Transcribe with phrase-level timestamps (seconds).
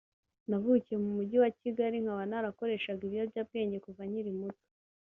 [0.49, 4.63] ”Navukiye mu mujyi wa Kigali nkaba narakoreshaga ibiyobyabwenge kuva nkiri muto